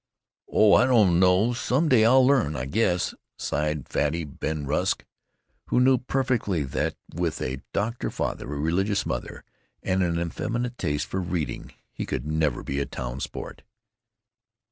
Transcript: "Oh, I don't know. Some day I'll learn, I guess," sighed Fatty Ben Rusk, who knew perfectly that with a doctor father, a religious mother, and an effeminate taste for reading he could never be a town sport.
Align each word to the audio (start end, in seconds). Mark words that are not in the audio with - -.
"Oh, 0.51 0.73
I 0.73 0.87
don't 0.87 1.19
know. 1.19 1.53
Some 1.53 1.87
day 1.87 2.05
I'll 2.05 2.25
learn, 2.25 2.55
I 2.55 2.65
guess," 2.65 3.13
sighed 3.37 3.87
Fatty 3.87 4.23
Ben 4.23 4.65
Rusk, 4.65 5.05
who 5.67 5.79
knew 5.79 5.99
perfectly 5.99 6.63
that 6.63 6.95
with 7.13 7.39
a 7.39 7.61
doctor 7.71 8.09
father, 8.09 8.51
a 8.51 8.57
religious 8.57 9.05
mother, 9.05 9.43
and 9.83 10.01
an 10.01 10.19
effeminate 10.19 10.79
taste 10.79 11.05
for 11.05 11.21
reading 11.21 11.71
he 11.93 12.07
could 12.07 12.25
never 12.25 12.63
be 12.63 12.79
a 12.79 12.87
town 12.87 13.19
sport. 13.19 13.61